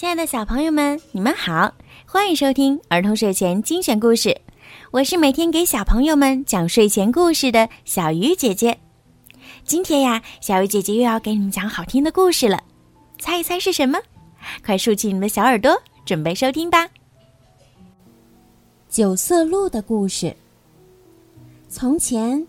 [0.00, 1.70] 亲爱的小朋友们，你们好，
[2.06, 4.34] 欢迎收听儿童睡前精选故事。
[4.92, 8.78] 我是每天给小朋友们讲睡前故事的小鱼姐姐。
[9.62, 12.58] 今天呀，小鱼姐姐又要给你们讲好听的故事了，
[13.18, 13.98] 猜一猜是什么？
[14.64, 15.70] 快竖起你们的小耳朵，
[16.06, 16.88] 准备收听吧。
[18.88, 20.34] 九色鹿的故事。
[21.68, 22.42] 从前，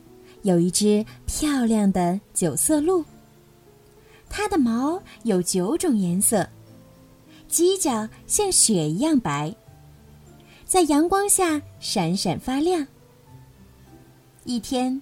[0.44, 3.04] 有一只漂亮的九色鹿，
[4.30, 6.48] 它的毛有九种颜色。
[7.52, 9.54] 犄角像雪一样白，
[10.64, 12.88] 在阳光下闪闪发亮。
[14.46, 15.02] 一天，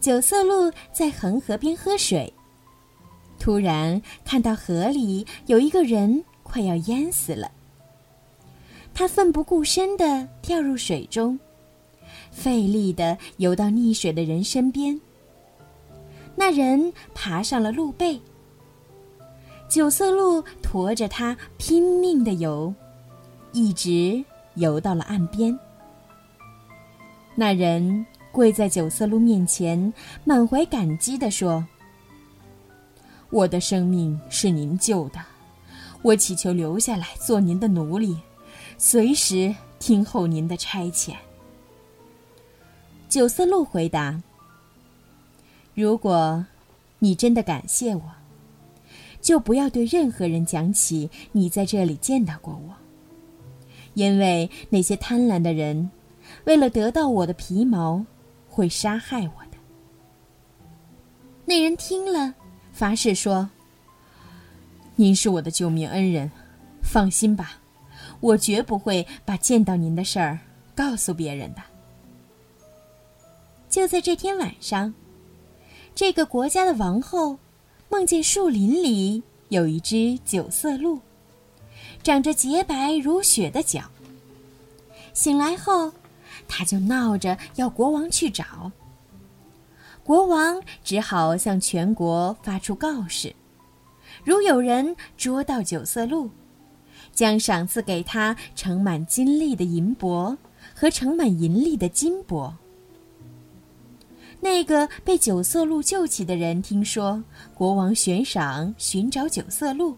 [0.00, 2.32] 九色鹿在恒河边喝水，
[3.38, 7.52] 突然看到河里有一个人快要淹死了。
[8.94, 11.38] 他奋不顾身地跳入水中，
[12.30, 14.98] 费力地游到溺水的人身边。
[16.34, 18.18] 那人爬上了鹿背。
[19.68, 22.72] 九色鹿驮着它拼命的游，
[23.52, 25.58] 一直游到了岸边。
[27.34, 31.66] 那人跪在九色鹿面前，满怀感激地说
[33.30, 35.18] ：“我的生命是您救的，
[36.02, 38.16] 我祈求留下来做您的奴隶，
[38.78, 41.14] 随时听候您的差遣。”
[43.08, 44.22] 九色鹿回答
[45.74, 46.46] ：“如果
[47.00, 48.02] 你真的感谢我。”
[49.24, 52.74] 就不要对任何人讲起你在这里见到过我，
[53.94, 55.90] 因为那些贪婪的人，
[56.44, 58.04] 为了得到我的皮毛，
[58.50, 59.56] 会杀害我的。
[61.46, 62.34] 那人听了，
[62.70, 63.48] 发誓说
[64.94, 66.30] ：“您是我的救命恩人，
[66.82, 67.58] 放心吧，
[68.20, 70.38] 我绝不会把见到您的事儿
[70.74, 71.62] 告诉别人的。”
[73.70, 74.92] 就在这天晚上，
[75.94, 77.38] 这个国家的王后。
[77.94, 80.98] 梦见树林里有一只九色鹿，
[82.02, 83.82] 长着洁白如雪的脚。
[85.12, 85.92] 醒来后，
[86.48, 88.72] 他就闹着要国王去找。
[90.02, 93.32] 国王只好向全国发出告示：
[94.24, 96.28] 如有人捉到九色鹿，
[97.12, 100.36] 将赏赐给他盛满金粒的银箔
[100.74, 102.52] 和盛满银粒的金箔。
[104.44, 107.24] 那个被九色鹿救起的人听说
[107.54, 109.96] 国王悬赏寻找九色鹿，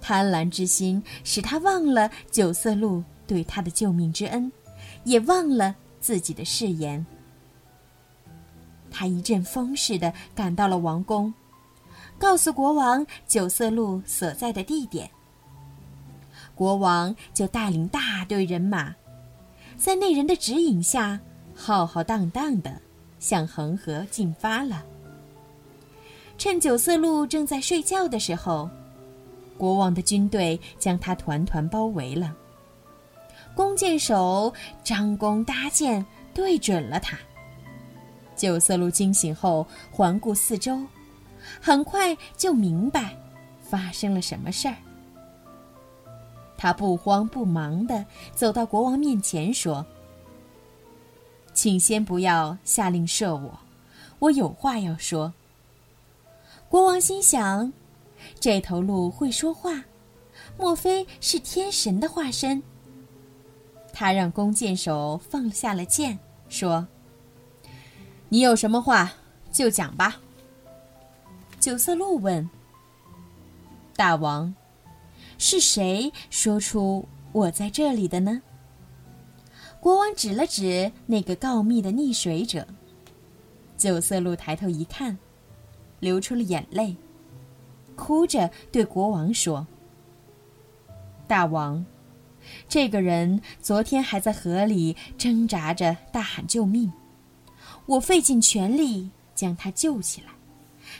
[0.00, 4.50] 贪婪之心使他忘了九色鹿对他的救命之恩，
[5.04, 7.06] 也忘了自己的誓言。
[8.90, 11.32] 他一阵风似的赶到了王宫，
[12.18, 15.08] 告诉国王九色鹿所在的地点。
[16.56, 18.92] 国王就带领大队人马，
[19.76, 21.20] 在那人的指引下，
[21.54, 22.82] 浩浩荡荡的。
[23.20, 24.84] 向恒河进发了。
[26.36, 28.68] 趁九色鹿正在睡觉的时候，
[29.56, 32.34] 国王的军队将他团团包围了。
[33.54, 37.18] 弓箭手张弓搭箭，对准了他。
[38.34, 40.80] 九色鹿惊醒后，环顾四周，
[41.60, 43.14] 很快就明白
[43.60, 44.76] 发生了什么事儿。
[46.56, 48.04] 他不慌不忙地
[48.34, 49.84] 走到国王面前，说。
[51.62, 53.60] 请先不要下令射我，
[54.18, 55.34] 我有话要说。
[56.70, 57.70] 国王心想，
[58.40, 59.84] 这头鹿会说话，
[60.56, 62.62] 莫非是天神的化身？
[63.92, 66.88] 他让弓箭手放下了箭，说
[68.30, 69.12] ：“你有什么话
[69.52, 70.18] 就讲吧。”
[71.60, 72.48] 九色鹿问
[73.94, 74.54] ：“大王，
[75.36, 78.40] 是谁说出我在这里的呢？”
[79.80, 82.66] 国王指了指那个告密的溺水者。
[83.78, 85.16] 九色鹿抬头一看，
[86.00, 86.94] 流出了眼泪，
[87.96, 89.66] 哭着对国王说
[91.26, 91.86] ：“大王，
[92.68, 96.92] 这个人昨天还在河里挣扎着大喊救命，
[97.86, 100.28] 我费尽全力将他救起来，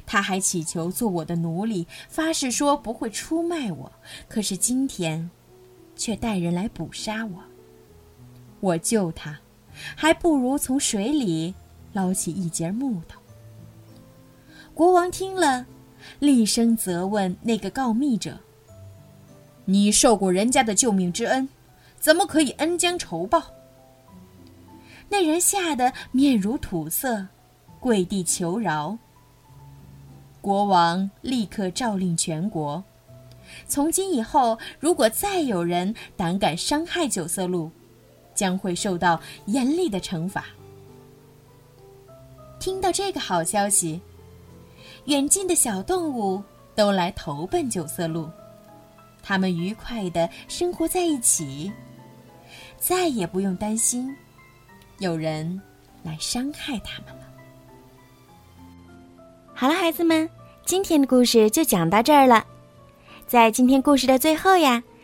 [0.06, 3.92] 他还祈求做我的奴隶，发誓说不会出卖我。
[4.26, 5.30] 可是今天，
[5.94, 7.42] 却带人来捕杀我。”
[8.60, 9.39] 我救他，
[9.97, 11.54] 还不如从水里
[11.92, 13.21] 捞起一截木头。
[14.74, 15.66] 国王听了，
[16.18, 18.39] 厉声责问那个告密者
[19.65, 21.48] ：“你受过人家的救命之恩，
[21.98, 23.42] 怎么可以恩将仇报？”
[25.09, 27.27] 那人吓得面如土色，
[27.80, 28.97] 跪地求饶。
[30.41, 32.83] 国王立刻诏令全国：
[33.66, 37.71] 从今以后，如果再有人胆敢伤害九色鹿，
[38.41, 40.47] 将会受到严厉的惩罚。
[42.59, 44.01] 听到这个好消息，
[45.04, 46.42] 远近的小动物
[46.75, 48.31] 都来投奔九色鹿，
[49.22, 51.71] 他们愉快的生活在一起，
[52.78, 54.10] 再也不用担心
[55.01, 55.60] 有人
[56.03, 57.27] 来伤害他们了。
[59.53, 60.27] 好了，孩子们，
[60.65, 62.43] 今天的故事就讲到这儿了。
[63.27, 64.83] 在今天故事的最后呀，